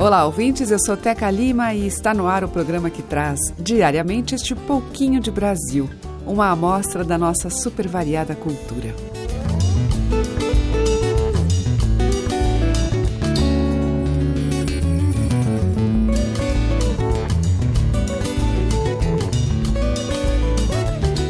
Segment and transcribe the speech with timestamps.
[0.00, 0.70] Olá, ouvintes.
[0.70, 5.20] Eu sou Teca Lima e está no ar o programa que traz diariamente este pouquinho
[5.20, 5.90] de Brasil,
[6.24, 8.94] uma amostra da nossa super variada cultura.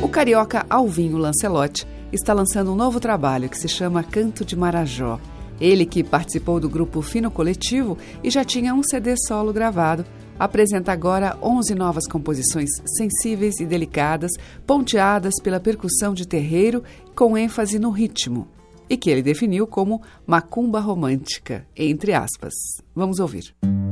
[0.02, 5.18] O carioca Alvinho Lancelotti está lançando um novo trabalho que se chama Canto de Marajó.
[5.60, 10.04] Ele, que participou do grupo Fino Coletivo e já tinha um CD solo gravado,
[10.38, 14.30] apresenta agora 11 novas composições sensíveis e delicadas,
[14.66, 16.82] ponteadas pela percussão de terreiro
[17.14, 18.46] com ênfase no ritmo,
[18.88, 22.54] e que ele definiu como macumba romântica, entre aspas.
[22.94, 23.54] Vamos ouvir.
[23.60, 23.87] Canto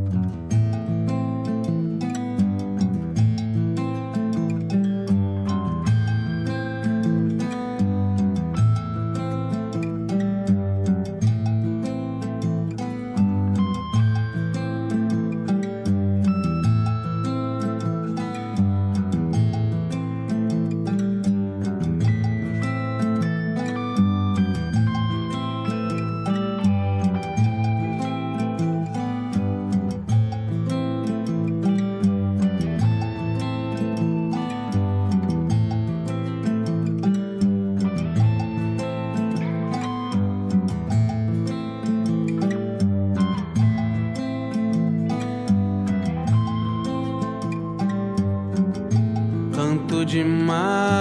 [50.17, 50.96] demais.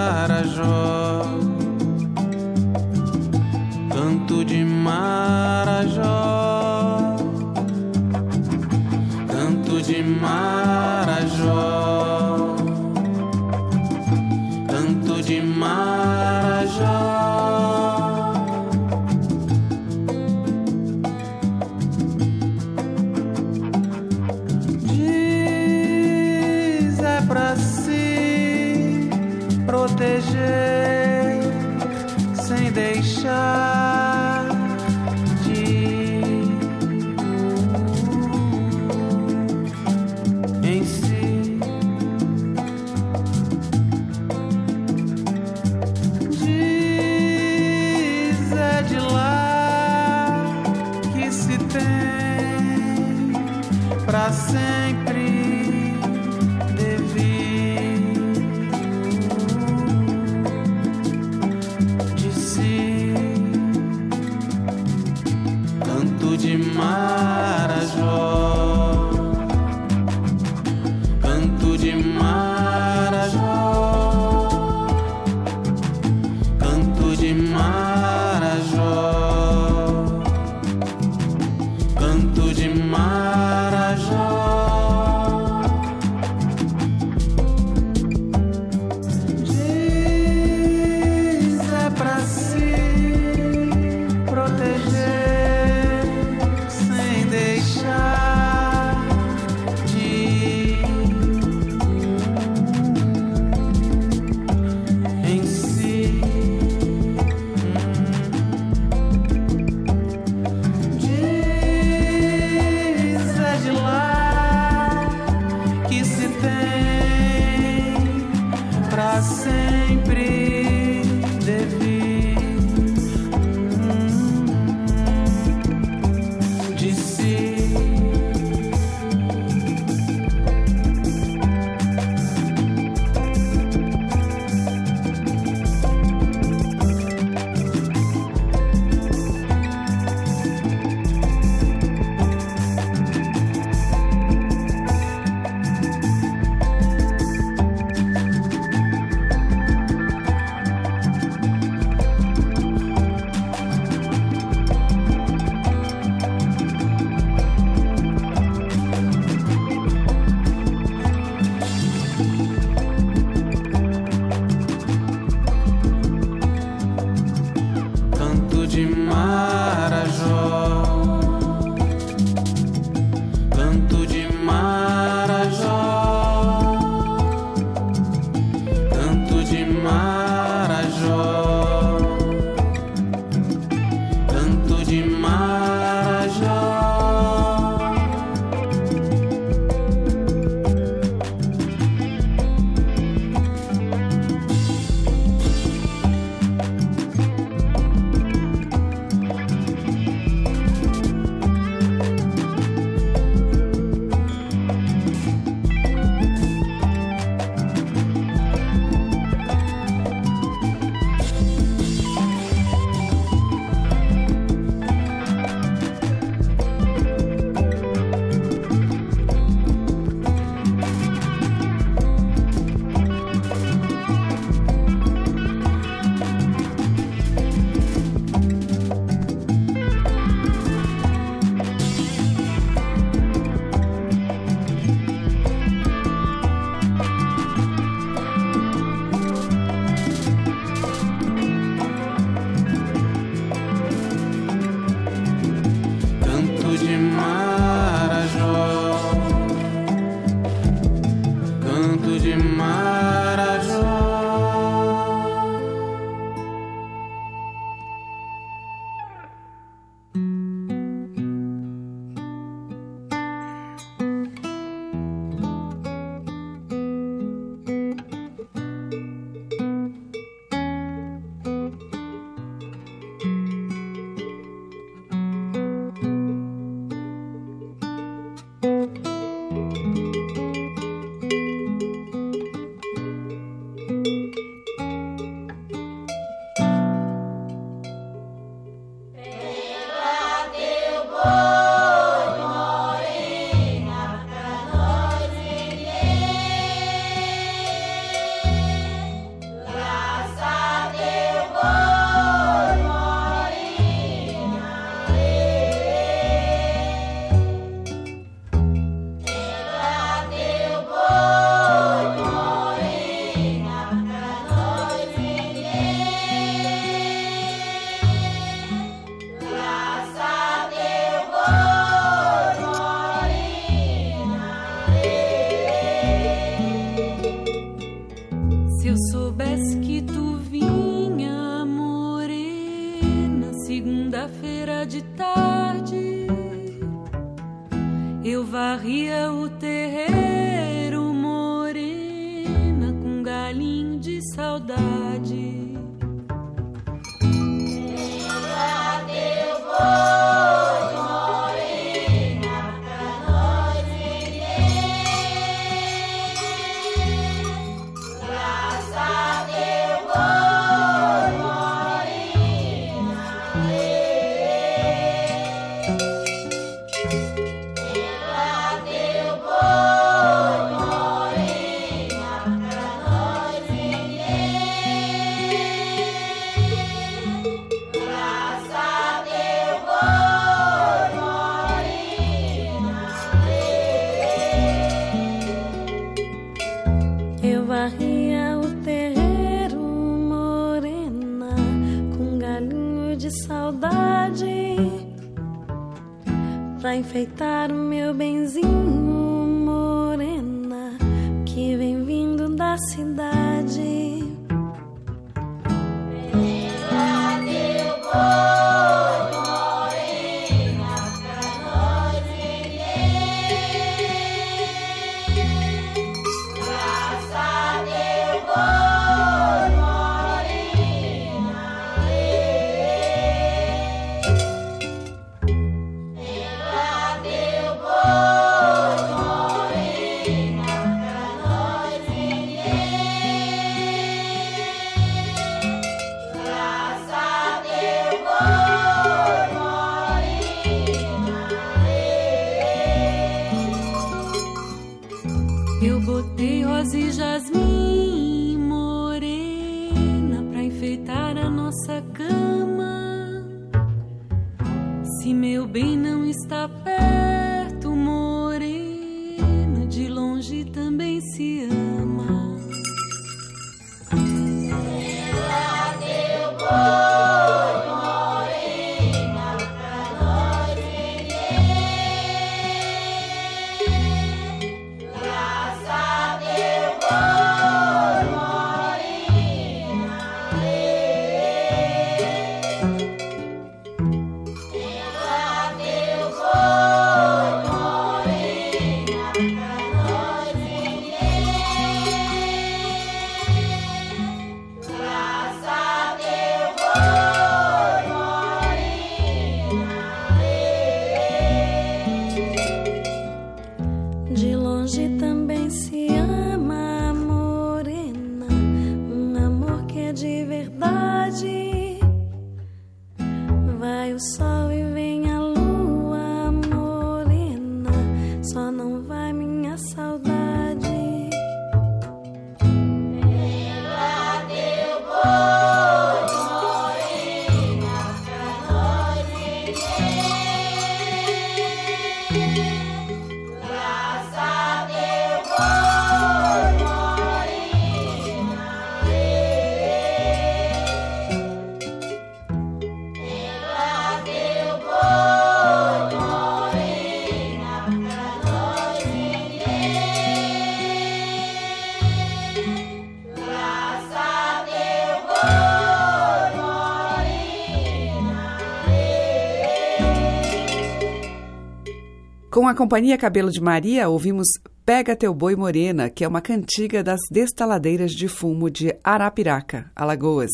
[562.66, 564.48] Com a Companhia Cabelo de Maria, ouvimos
[564.84, 570.50] Pega Teu Boi Morena, que é uma cantiga das destaladeiras de fumo de Arapiraca, Alagoas.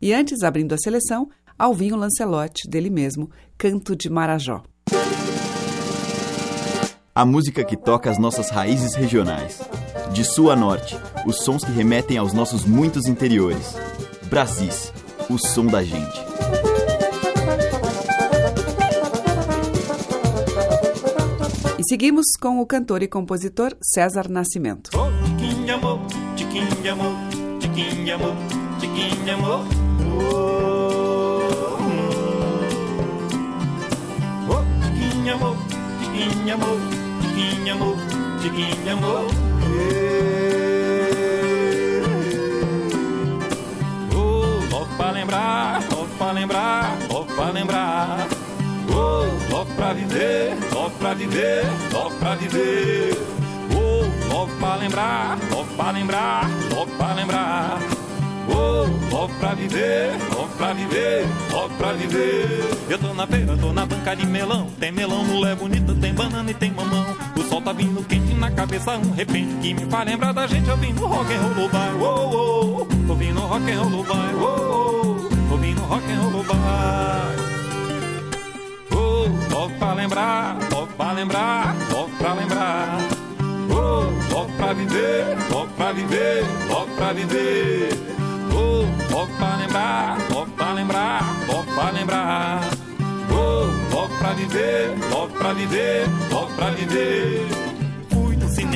[0.00, 4.64] E antes, abrindo a seleção, Alvinho Lancelotti, dele mesmo, Canto de Marajó.
[7.14, 9.60] A música que toca as nossas raízes regionais.
[10.12, 13.76] De sul a norte, os sons que remetem aos nossos muitos interiores.
[14.28, 14.92] Brasis,
[15.30, 16.71] o som da gente.
[21.82, 24.92] E seguimos com o cantor e compositor César Nascimento.
[24.94, 25.10] Oh.
[34.48, 34.62] Oh,
[38.88, 39.26] amor.
[44.14, 48.21] Oh, logo pra lembrar, logo pra lembrar, logo pra lembrar.
[49.82, 53.18] Oh, logo pra viver, logo pra viver, logo pra viver.
[53.74, 58.02] Oh, logo pra lembrar, logo pra lembrar, logo pra lembrar.
[59.42, 62.46] pra viver, louco pra viver, louco pra viver.
[62.88, 64.68] Eu tô na feira, tô na banca de melão.
[64.78, 67.16] Tem melão, mulher bonita, tem banana e tem mamão.
[67.36, 70.70] O sol tá vindo quente na cabeça, um repente que me faz lembrar da gente
[70.70, 75.18] ouvindo rock and roll vai, oh, oh, ouvindo rock and roll vai, oh,
[75.50, 77.51] oh, ouvindo rock and roll vai.
[79.52, 82.98] Oh, logo pra lembrar, logo pra lembrar, logo pra lembrar.
[83.70, 87.88] Oh, logo pra viver, logo pra viver, logo pra viver.
[88.54, 92.60] Oh, logo pra lembrar, logo pra lembrar, logo pra lembrar.
[93.30, 97.71] Oh, logo pra viver, logo pra viver, logo pra viver.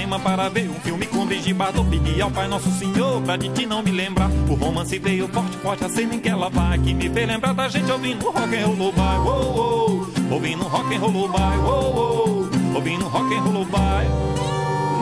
[0.06, 3.48] Cinema para ver um filme com beijo do Pedi ao Pai Nosso Senhor pra de
[3.48, 4.30] ti não me lembrar.
[4.48, 6.78] O romance veio forte, forte, a cena em que ela vai.
[6.78, 10.32] Que me fez lembrar da gente ouvindo rock and roll vai, oh, oh.
[10.32, 12.76] Ouvindo rock and roll vai, oh, oh.
[12.76, 14.06] Ouvindo rock and roll vai.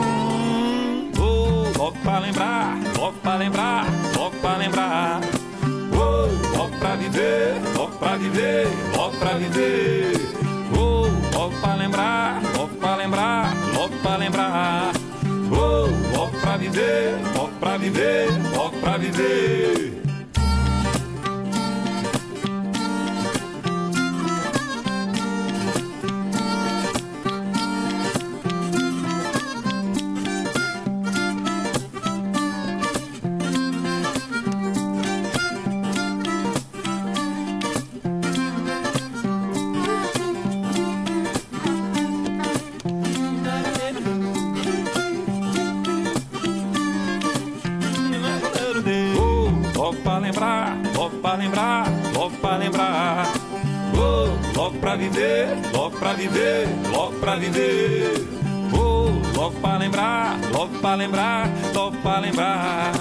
[0.01, 3.85] Hum, oh, logo pra lembrar, logo pra lembrar,
[4.17, 5.21] logo pra lembrar.
[5.93, 10.13] Oh, logo pra viver, logo pra viver, logo pra viver.
[10.75, 11.07] Oh,
[11.37, 12.41] logo pra lembrar,
[13.05, 14.91] lembrar, logo pra lembrar.
[15.51, 20.04] Oh, logo pra viver, logo pra viver, logo pra viver.
[51.35, 53.27] Lembrar, logo pra lembrar.
[53.97, 58.27] Oh, logo pra viver, logo pra viver, logo pra viver.
[58.73, 62.91] Oh, logo pra lembrar, logo pra lembrar, logo pra lembrar.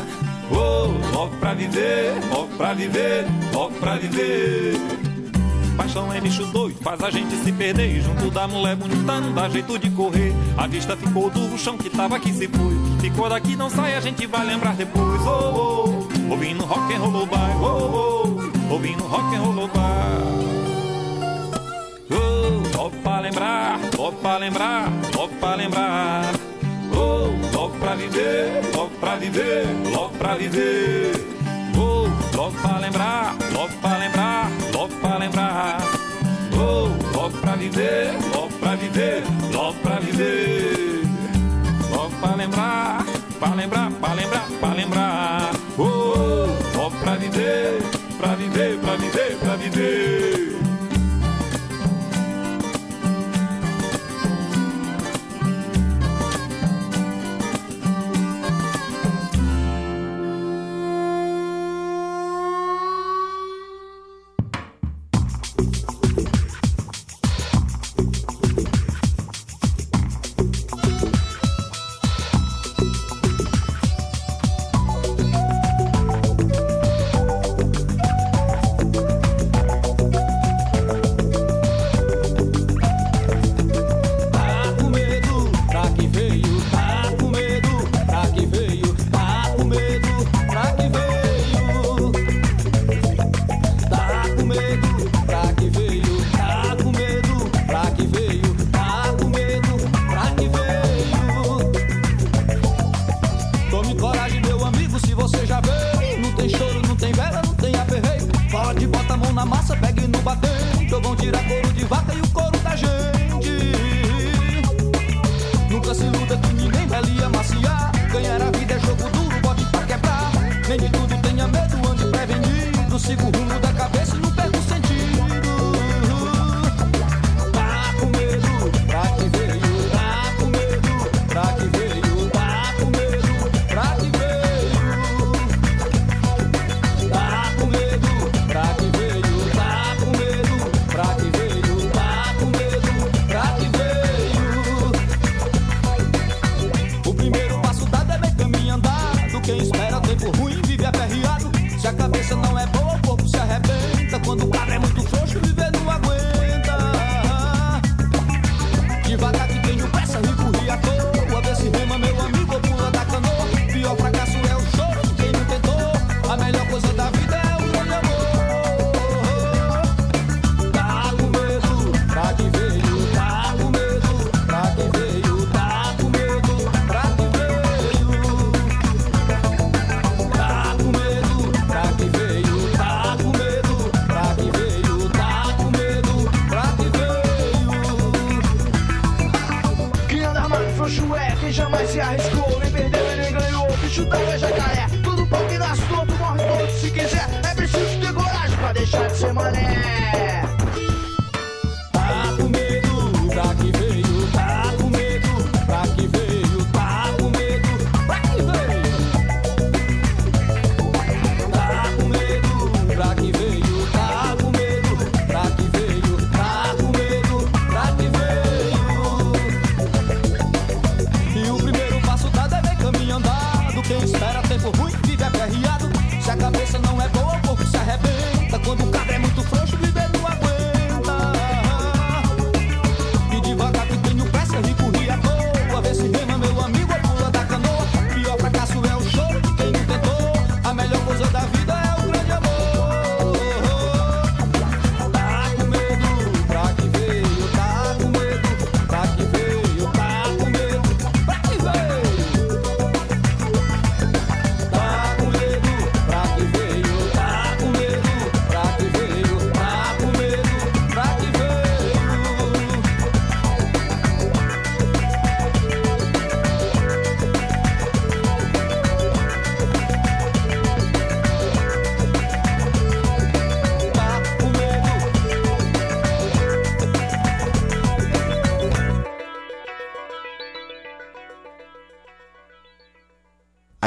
[0.50, 4.74] Oh, logo pra viver, logo pra viver, logo pra viver.
[5.76, 8.00] Paixão é bicho doido, faz a gente se perder.
[8.00, 10.32] Junto da mulher bonita não dá jeito de correr.
[10.56, 12.74] A vista ficou do chão que tava aqui se foi.
[13.00, 15.20] Ficou daqui, não sai, a gente vai lembrar depois.
[15.22, 15.93] Oh, oh,
[16.30, 17.52] ouvindo rock and roll vai.
[17.60, 20.34] Oh, oh, ouvindo rock and roll vai.
[22.10, 26.34] Oh, logo pra lembrar, logo pra lembrar, logo pra lembrar.
[26.92, 31.12] Oh, logo pra viver, logo pra viver, logo pra viver.
[31.76, 35.78] Oh, logo pra lembrar, logo pra lembrar, logo pra lembrar.
[36.56, 41.03] Oh, logo pra viver, logo pra viver, logo pra viver.
[42.24, 43.04] Pra lembrar,
[43.38, 45.50] pra lembrar, pra lembrar, pra lembrar.
[45.76, 47.82] Oh, logo pra viver,
[48.16, 50.33] pra viver, pra viver, pra viver.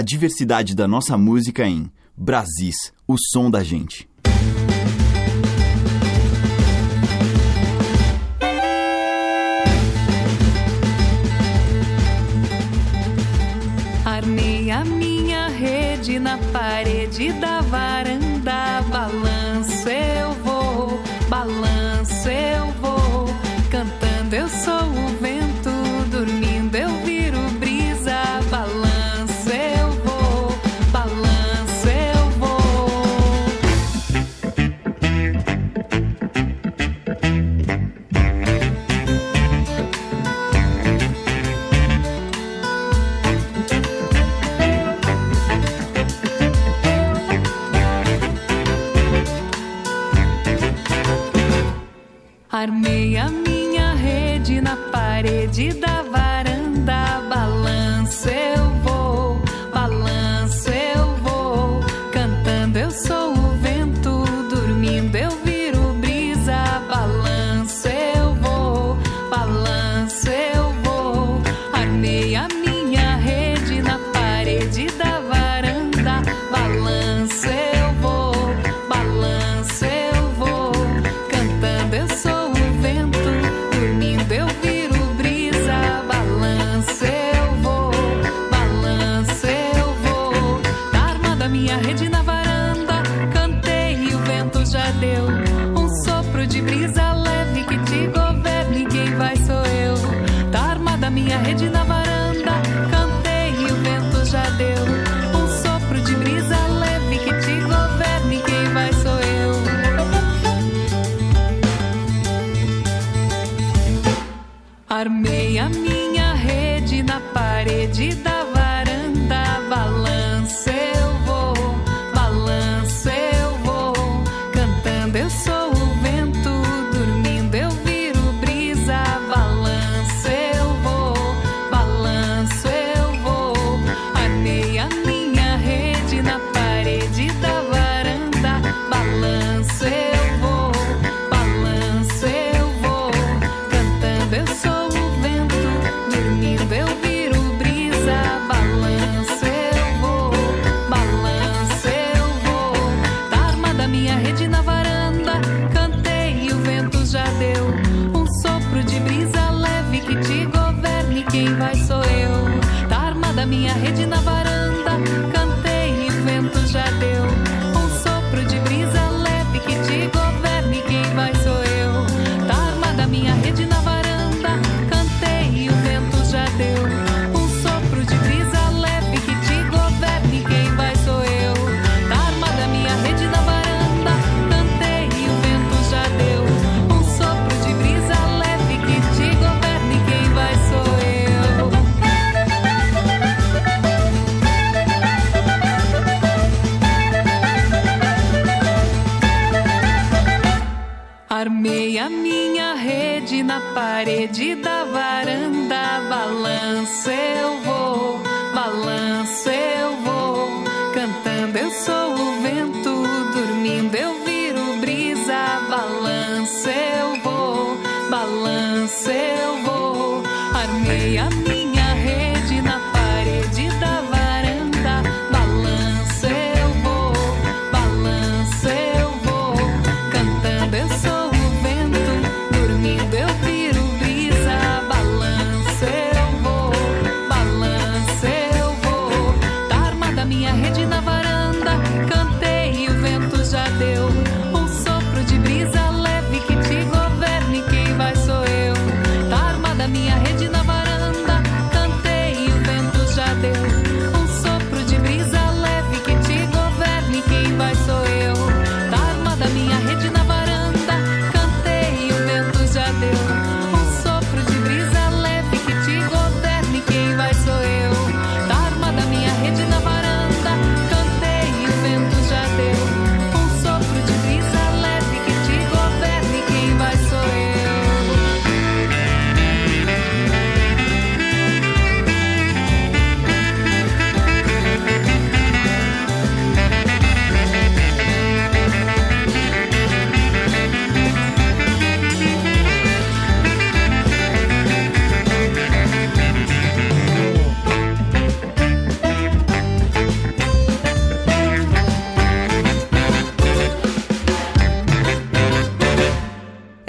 [0.07, 4.07] diversidade da nossa música em Brasis, o som da gente.
[14.05, 17.96] Armei a minha rede na parede da vara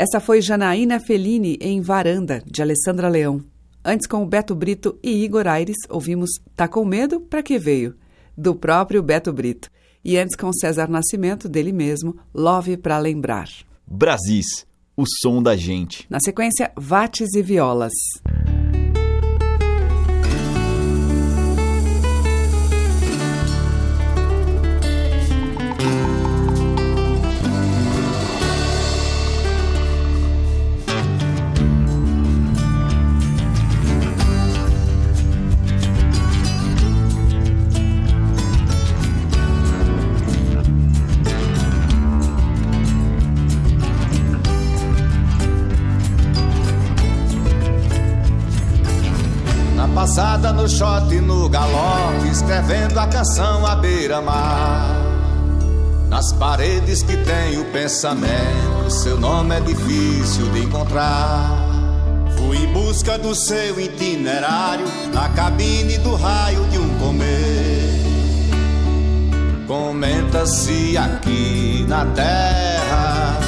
[0.08, 3.44] Essa foi Janaína Fellini em Varanda, de Alessandra Leão.
[3.84, 7.20] Antes, com o Beto Brito e Igor Aires, ouvimos Tá com medo?
[7.20, 7.94] Pra que veio?
[8.34, 9.70] Do próprio Beto Brito.
[10.02, 13.50] E antes, com César Nascimento, dele mesmo, Love pra lembrar.
[13.86, 14.66] Brasis,
[14.96, 16.06] o som da gente.
[16.08, 17.92] Na sequência, Vates e Violas.
[50.52, 54.96] No shot no galope, escrevendo a canção à beira-mar.
[56.08, 61.50] Nas paredes que tem o pensamento, seu nome é difícil de encontrar.
[62.36, 68.04] Fui em busca do seu itinerário, na cabine do raio de um comer.
[69.66, 73.38] Comenta-se aqui na terra,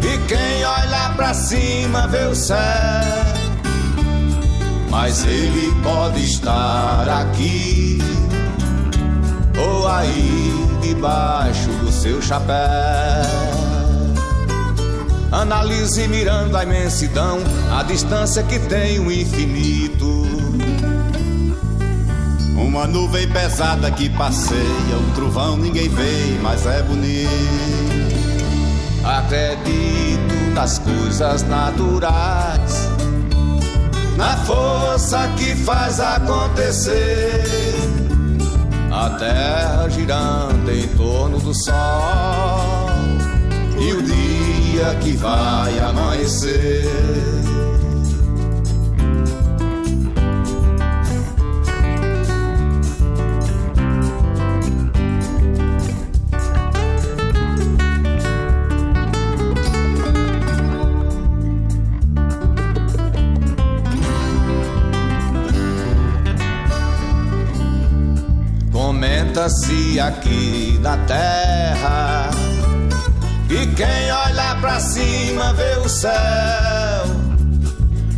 [0.00, 3.23] e quem olha pra cima vê o céu
[4.94, 7.98] mas ele pode estar aqui
[9.58, 12.54] ou aí debaixo do seu chapéu.
[15.32, 17.40] Analise mirando a imensidão,
[17.76, 20.22] a distância que tem o infinito.
[22.56, 27.28] Uma nuvem pesada que passeia, um trovão ninguém vê, mas é bonito.
[29.04, 32.93] Acredito nas coisas naturais
[34.16, 37.74] na força que faz acontecer.
[38.92, 42.88] A terra girando em torno do sol
[43.78, 46.84] e o dia que vai amanhecer.
[69.34, 72.30] Comenta-se aqui na terra.
[73.48, 76.12] Que quem olha pra cima vê o céu,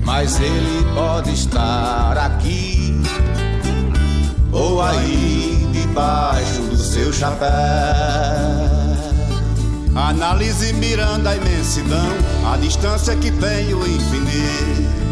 [0.04, 3.00] mas ele pode estar aqui.
[4.52, 7.48] Ou aí debaixo do seu chapéu.
[9.94, 12.12] Analise mirando a imensidão,
[12.52, 15.05] a distância que tem o infinito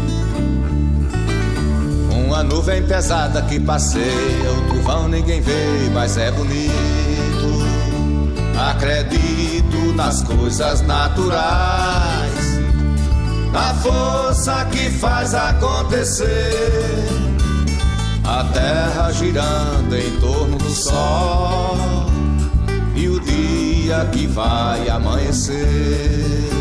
[2.35, 6.73] uma nuvem pesada que passeia, o tufão ninguém vê, mas é bonito.
[8.59, 11.39] Acredito nas coisas naturais,
[13.53, 17.07] na força que faz acontecer.
[18.25, 21.77] A terra girando em torno do sol
[22.97, 26.54] e o dia que vai amanhecer.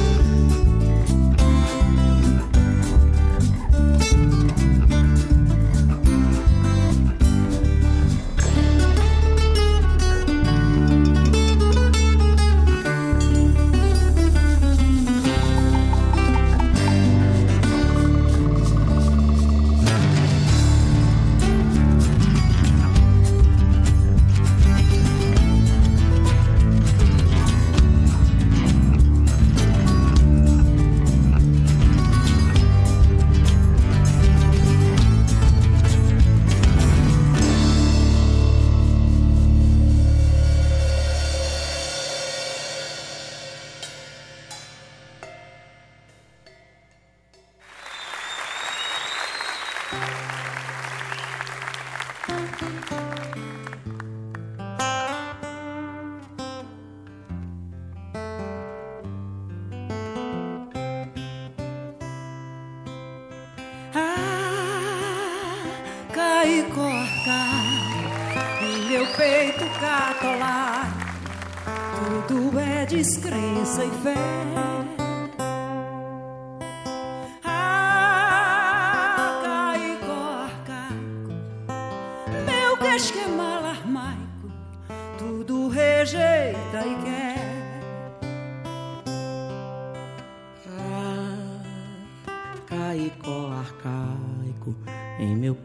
[73.04, 74.73] Descrença e fé.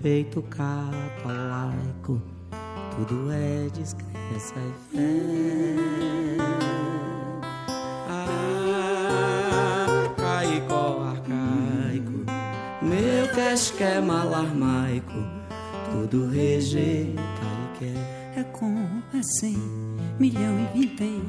[0.01, 2.21] peito capa laico,
[2.95, 5.77] tudo é descrença e fé.
[8.07, 9.85] Ah,
[10.17, 12.25] caicó arcaico,
[12.81, 15.19] meu casque é malarmaico,
[15.91, 18.39] tudo rejeita e quer.
[18.39, 19.57] É com, é sem,
[20.17, 21.23] milhão e vintém.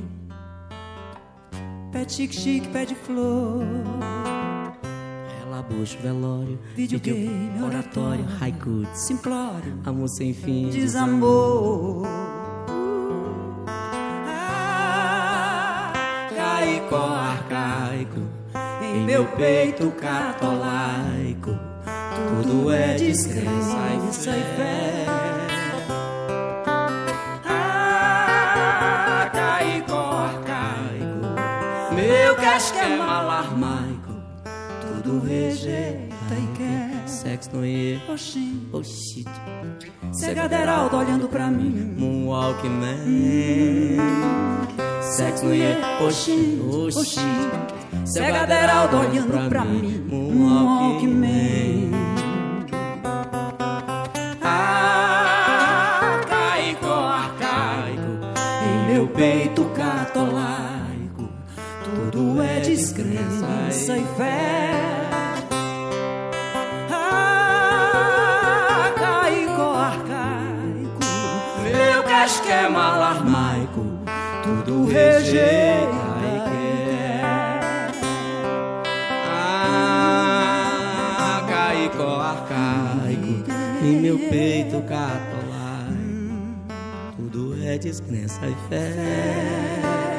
[1.90, 3.64] Pé tique-tique, pé de flor.
[5.70, 12.02] Bucho, velório, videogame, oratório, haiku, simplório, amor sem fim, desamor.
[16.34, 18.20] Caico arcaico,
[18.82, 21.56] em meu peito catolaico,
[22.42, 25.06] tudo é descrença e fé.
[27.46, 33.69] Ah, caico arcaico, meu casquema alarmaico,
[35.10, 37.08] tudo rejeita e quer.
[37.08, 39.24] Sexo no e, Oxi, oxi,
[40.12, 41.94] Segaderaldo olhando pra mim.
[41.98, 43.96] Moonwalk Man.
[45.02, 45.62] Sexo no e,
[46.06, 46.60] oxi,
[46.96, 47.20] oxi.
[48.04, 50.06] Segaderaldo olhando pra mim.
[50.08, 51.90] Moonwalk Man.
[54.42, 58.00] Ah, caico arcaico,
[58.64, 60.39] em meu peito catolaico,
[62.10, 64.70] tudo é descrença e fé.
[66.90, 70.98] Ah, caico arcaico,
[71.62, 73.84] meu casquema alarmaico,
[74.42, 75.94] tudo rejeita
[76.24, 77.92] e quer.
[79.32, 83.44] Ah, caico arcaico,
[83.84, 86.58] em meu peito catolaico,
[87.16, 90.09] tudo é descrença e fé.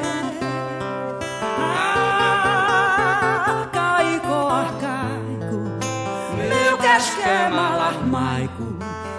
[7.52, 8.64] Casquema alarmaico,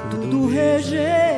[0.10, 1.33] tudo rejeita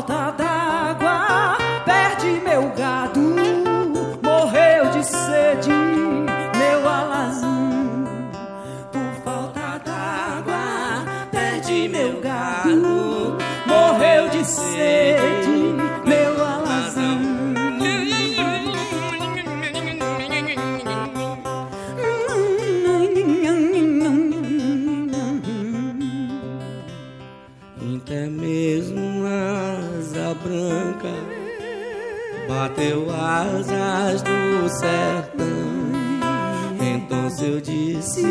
[0.00, 0.49] falta d'água,
[34.80, 35.46] sertão.
[36.80, 38.24] Então eu disse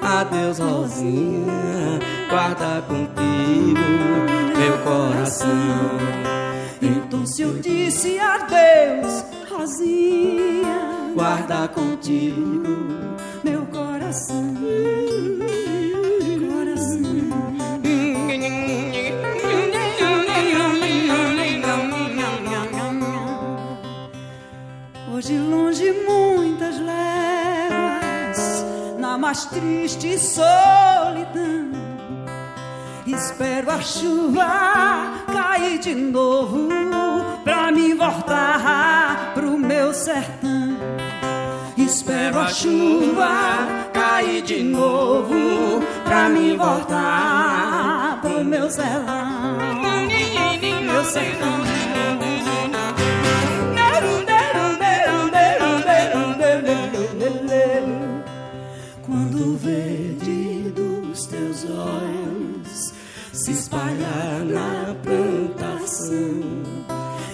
[0.00, 3.80] adeus, Rosinha, guarda contigo
[4.56, 5.98] meu coração.
[6.80, 12.76] Então eu disse adeus, Rosinha, Guarda contigo
[13.44, 13.66] meu.
[13.66, 14.45] Coração.
[29.26, 31.72] Mais triste solidão.
[33.04, 36.68] Espero a chuva cair de novo
[37.42, 40.78] pra me voltar pro meu sertão.
[41.76, 43.28] Espero a chuva
[43.92, 45.34] cair de novo
[46.04, 49.58] pra me voltar pro meu sertão.
[50.84, 51.75] Meu sertão.
[63.86, 66.16] Se espalhar na plantação,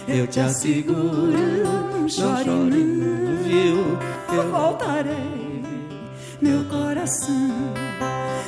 [0.08, 1.32] eu te asseguro,
[1.92, 3.98] não chore não, viu?
[4.34, 5.62] eu voltarei,
[6.40, 7.72] meu coração.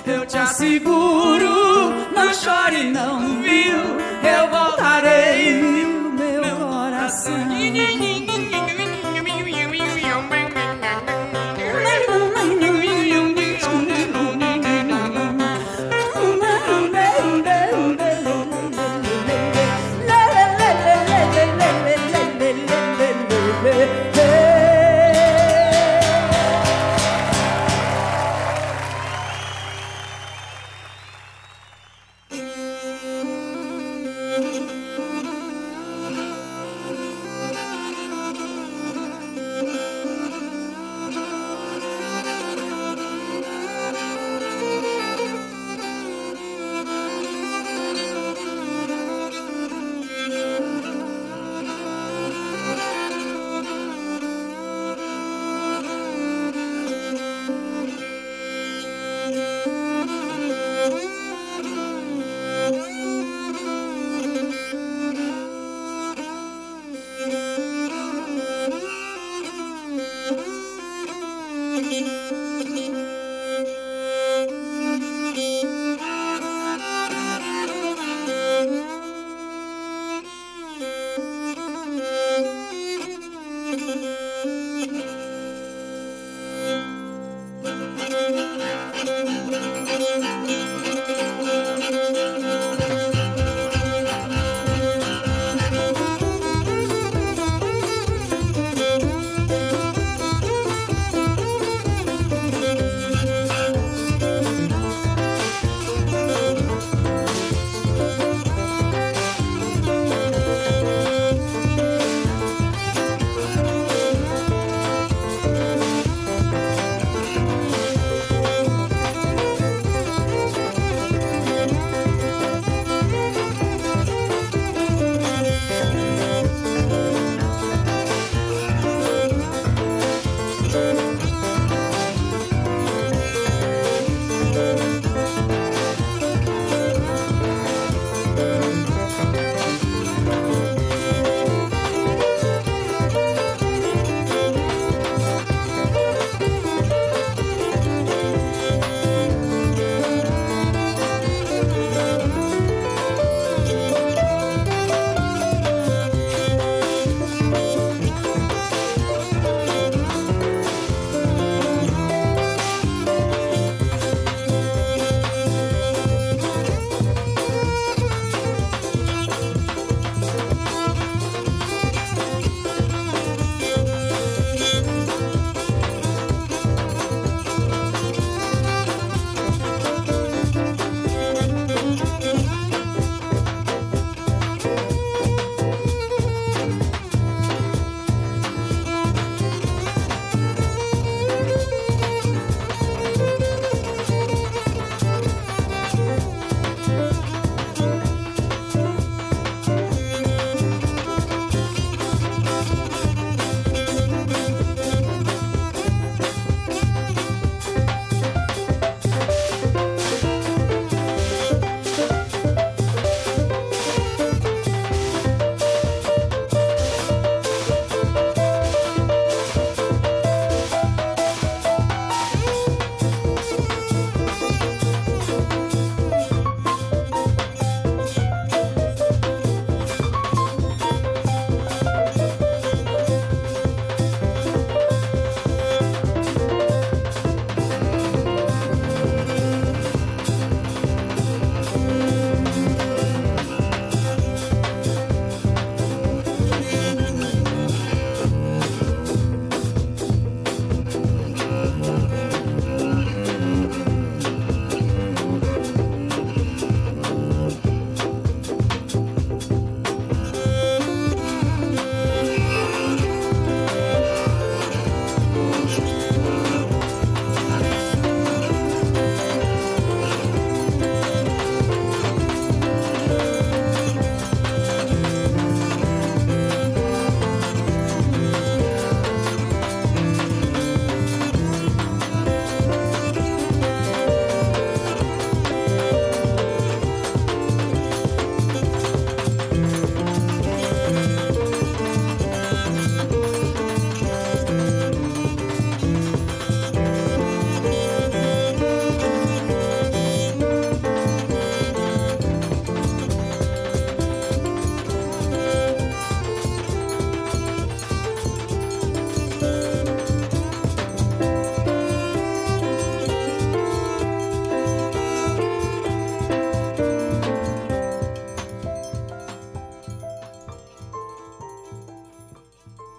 [0.07, 3.79] Eu te asseguro, não chore não, viu?
[4.23, 8.04] Eu voltarei, meu coração.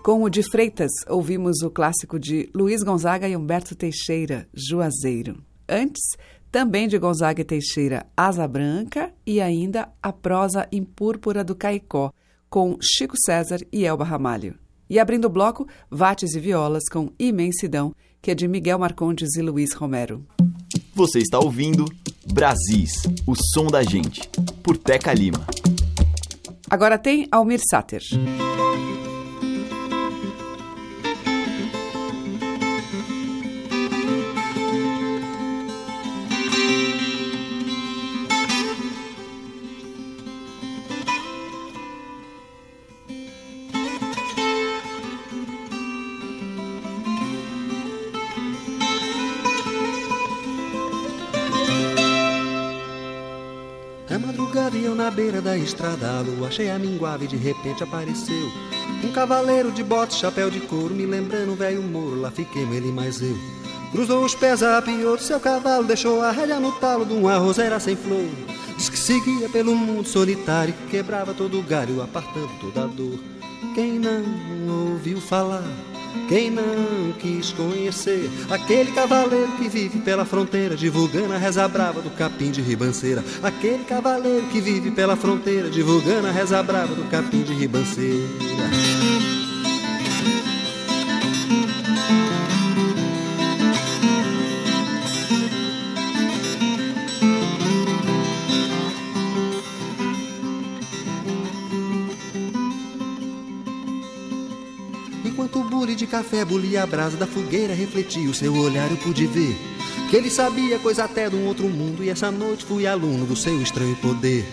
[0.05, 5.43] Com o de Freitas, ouvimos o clássico de Luiz Gonzaga e Humberto Teixeira, Juazeiro.
[5.67, 6.03] Antes,
[6.51, 12.13] também de Gonzaga e Teixeira, Asa Branca e ainda a prosa em púrpura do Caicó,
[12.51, 14.53] com Chico César e Elba Ramalho.
[14.87, 17.91] E abrindo o bloco, Vates e Violas com Imensidão,
[18.21, 20.23] que é de Miguel Marcondes e Luiz Romero.
[20.93, 21.83] Você está ouvindo
[22.31, 22.91] Brasis,
[23.25, 24.21] o som da gente,
[24.61, 25.47] por Teca Lima.
[26.69, 28.03] Agora tem Almir Sater.
[55.65, 58.51] Estrada, a lua cheia minguava e de repente apareceu
[59.03, 62.91] um cavaleiro de botas, chapéu de couro, me lembrando um velho moro, lá fiquemos ele
[62.91, 63.37] mais eu.
[63.91, 67.95] Cruzou os pés, apiou seu cavalo, deixou a rédea no talo de uma roseira sem
[67.95, 68.27] flor.
[68.77, 73.19] Diz que seguia pelo mundo solitário, quebrava todo o galho, apartando toda a dor.
[73.73, 75.63] Quem não ouviu falar
[76.27, 82.09] quem não quis conhecer aquele cavaleiro que vive pela fronteira, divulgando a reza brava do
[82.11, 83.23] capim de ribanceira.
[83.43, 88.25] Aquele cavaleiro que vive pela fronteira, divulgando a reza brava do capim de ribanceira.
[106.05, 109.57] De café bulia a brasa da fogueira, refletia o seu olhar, eu pude ver
[110.09, 112.03] que ele sabia coisa até de um outro mundo.
[112.03, 114.45] E essa noite fui aluno do seu estranho poder.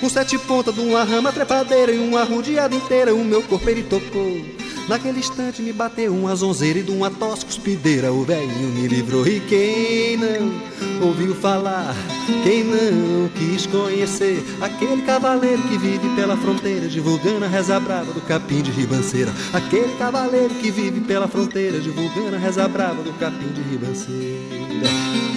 [0.00, 3.82] Com sete pontas de uma rama trepadeira e uma rodeada inteira, o meu corpo ele
[3.84, 4.57] tocou.
[4.88, 9.26] Naquele instante me bateu uma zonzeira e de uma tosse cuspideira o velhinho me livrou.
[9.26, 11.94] E quem não ouviu falar,
[12.42, 18.20] quem não quis conhecer aquele cavaleiro que vive pela fronteira, divulgando a reza brava do
[18.22, 19.30] capim de ribanceira.
[19.52, 25.27] Aquele cavaleiro que vive pela fronteira, divulgando a reza brava do capim de ribanceira.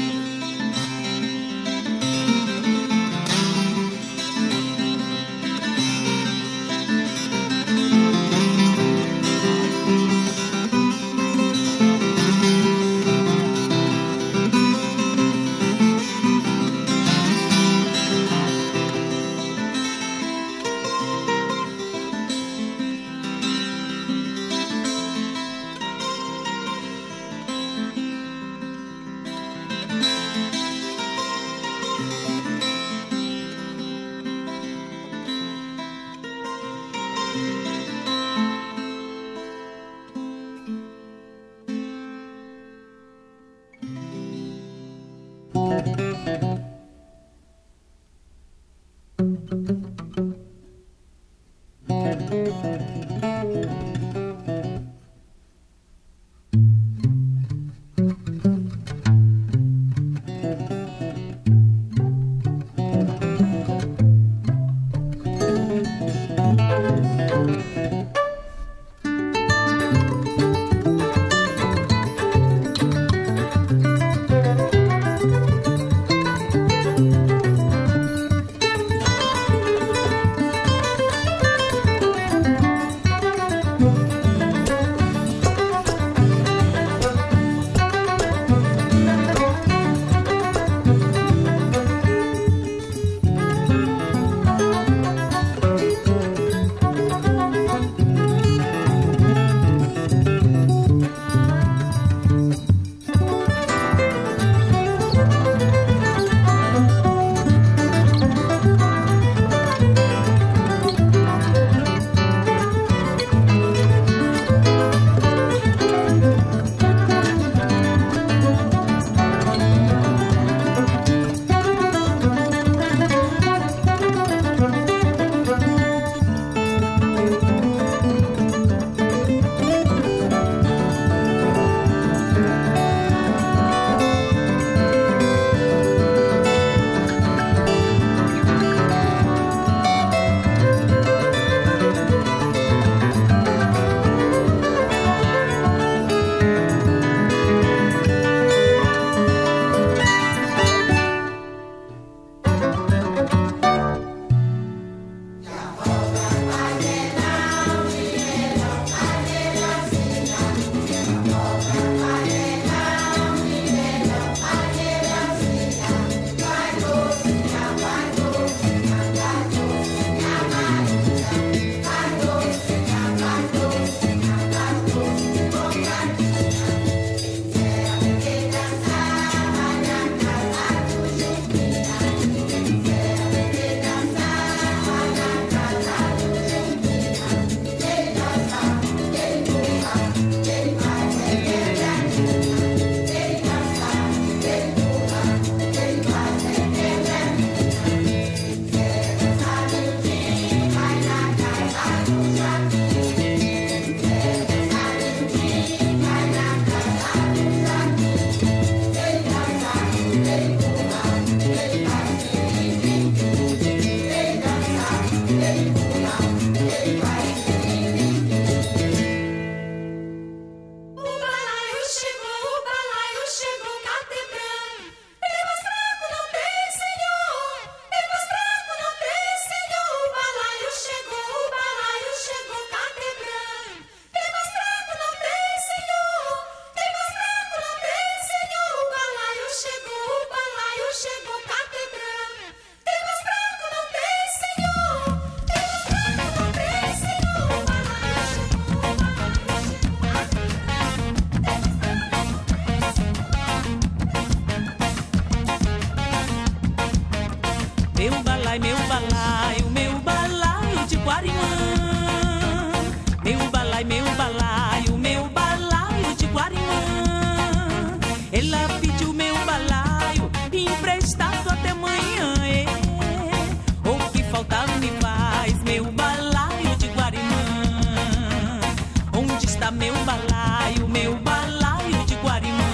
[279.81, 282.71] meu balaio, meu balaio de Guarimã.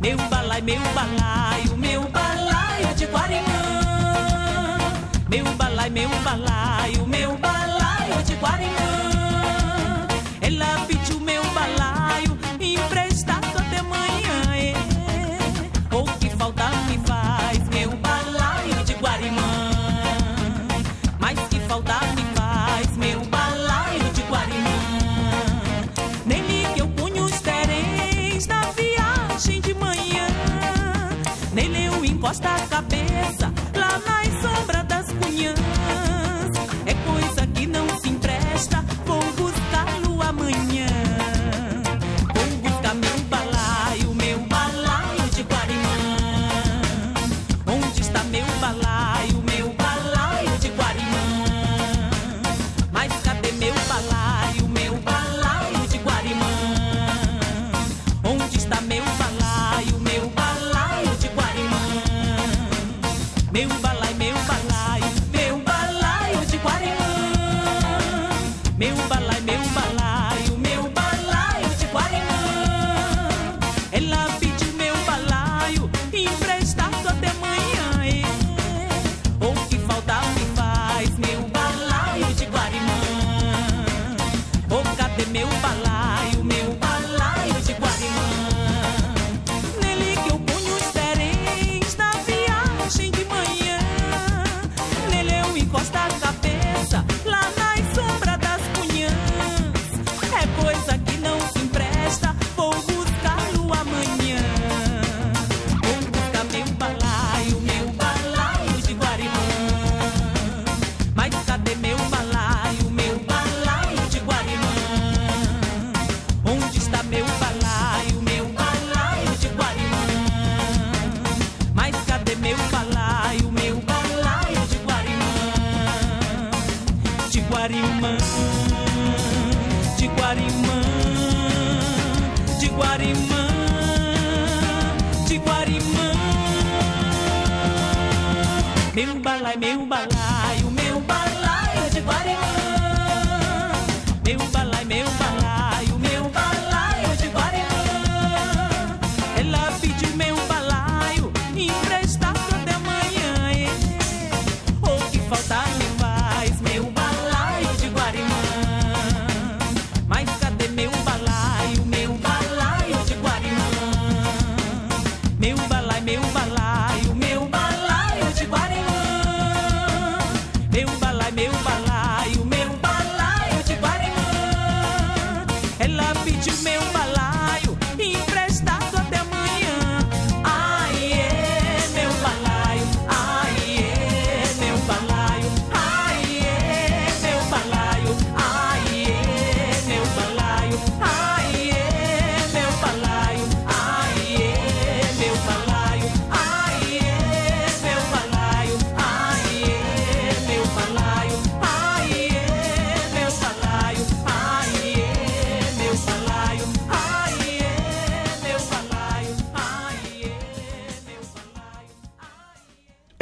[0.00, 3.62] Meu balaio, meu balaio, meu balaio de Guarimã.
[5.28, 9.01] Meu balaio, meu balaio, meu balaio de Guarimã.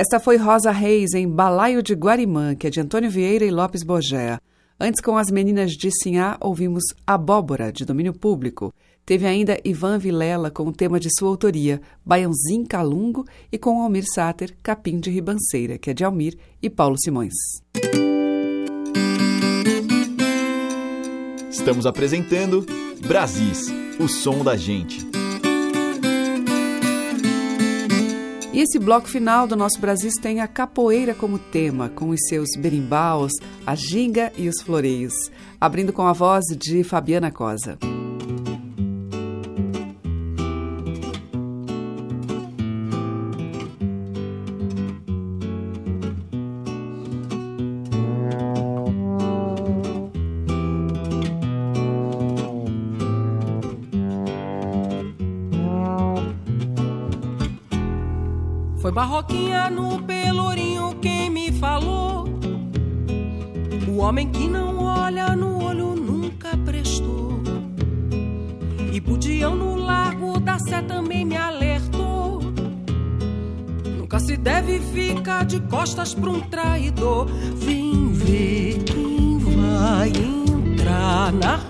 [0.00, 3.82] Esta foi Rosa Reis em Balaio de Guarimã, que é de Antônio Vieira e Lopes
[3.82, 4.40] Borgea.
[4.80, 8.72] Antes, com as meninas de Sinhá, ouvimos Abóbora, de domínio público.
[9.04, 14.06] Teve ainda Ivan Vilela com o tema de sua autoria, Baiãozinho Calungo, e com Almir
[14.10, 17.34] Sáter Capim de Ribanceira, que é de Almir e Paulo Simões.
[21.50, 22.64] Estamos apresentando
[23.06, 23.66] Brasis,
[23.98, 25.09] o som da gente.
[28.60, 32.50] E esse bloco final do nosso Brasil tem a capoeira como tema, com os seus
[32.58, 33.32] berimbaus,
[33.66, 35.14] a ginga e os floreios,
[35.58, 37.78] abrindo com a voz de Fabiana Cosa.
[75.30, 77.26] ficar de costas pra um traidor.
[77.54, 81.69] Vem ver quem vai entrar na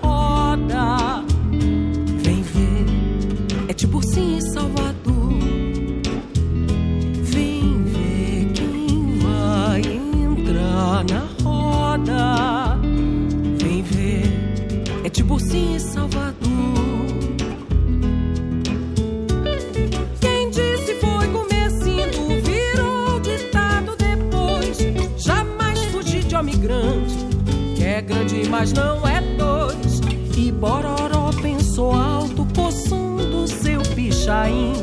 [28.61, 30.01] mas não é dois.
[30.37, 34.73] E Bororó pensou alto, coçando seu pichain.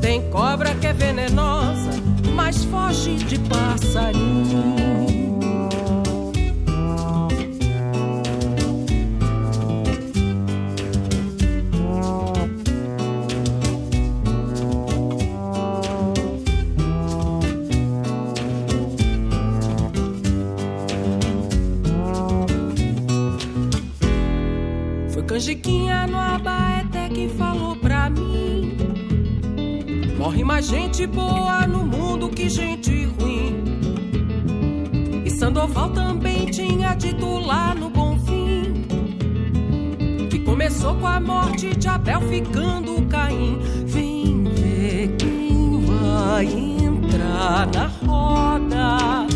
[0.00, 1.90] Tem cobra que é venenosa,
[2.32, 5.15] mas foge de passarinho.
[30.56, 33.62] Mais gente boa no mundo que gente ruim.
[35.22, 38.86] E Sandoval também tinha dito lá no Bonfim.
[40.30, 43.58] Que começou com a morte de Abel ficando Caim.
[43.84, 49.26] Vem ver quem vai entrar na roda.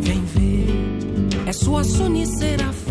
[0.00, 2.83] Vem ver, é sua Suni Serafim.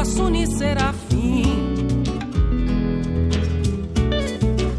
[0.00, 1.44] É sua Suni Serafim.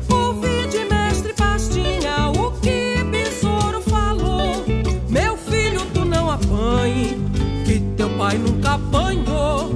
[0.10, 4.66] Ouvi de mestre Pastinha o que Besouro falou.
[5.10, 7.18] Meu filho, tu não apanhe,
[7.66, 9.70] que teu pai nunca apanhou.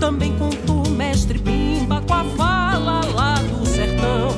[0.00, 4.28] Também contou mestre Bimba com a fala lá do sertão.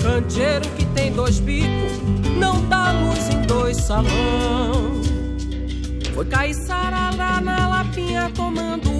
[0.00, 1.92] Candeeiro que tem dois bicos,
[2.38, 5.00] não dá luz em dois salão.
[6.14, 8.95] Foi Caiçara lá na lapinha tomando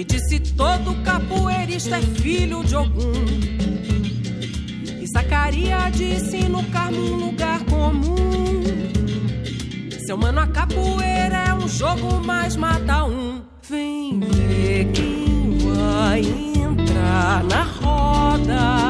[0.00, 3.12] Que disse todo capoeirista é filho de algum.
[4.98, 8.16] E Zacaria disse no Carmo um lugar comum.
[10.06, 13.42] Seu mano, a capoeira é um jogo, mas mata um.
[13.68, 18.89] Vem ver quem vai entrar na roda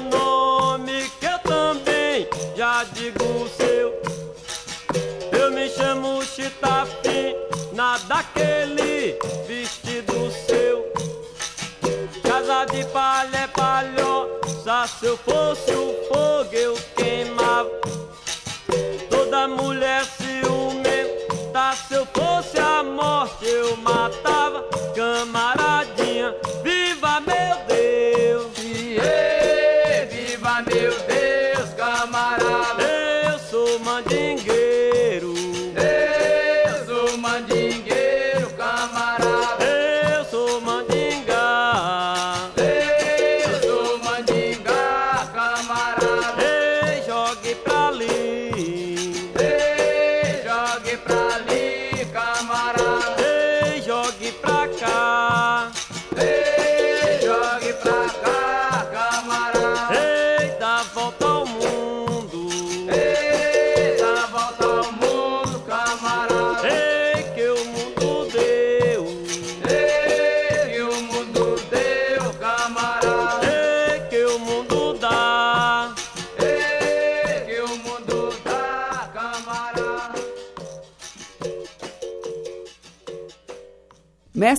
[0.00, 3.94] nome, que eu também já digo o seu.
[5.32, 7.34] Eu me chamo Chitafim,
[7.72, 10.92] nada aquele vestido seu.
[12.22, 17.70] Casa de palha é palhoça, se eu fosse o fogo eu queimava.
[19.10, 24.64] Toda mulher ciumenta, se eu fosse a morte eu matava.
[24.94, 25.63] Camaradinha,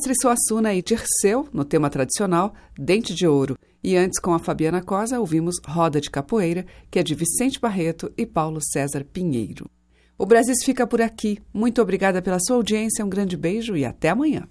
[0.06, 4.82] Mestre Suassuna e Dirceu, no tema tradicional Dente de Ouro, E antes, com a Fabiana
[4.82, 9.68] Cosa, ouvimos Roda de Capoeira, que é de Vicente Barreto e Paulo César Pinheiro.
[10.16, 11.40] O Brasil fica por aqui.
[11.52, 14.48] Muito obrigada pela sua audiência, um grande beijo e até amanhã.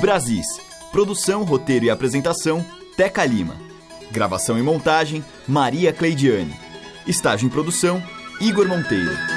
[0.00, 0.46] Brasis.
[0.90, 2.64] Produção, roteiro e apresentação,
[2.96, 3.56] Teca Lima.
[4.10, 6.54] Gravação e montagem, Maria Cleidiane.
[7.06, 8.02] Estágio em produção,
[8.40, 9.35] Igor Monteiro.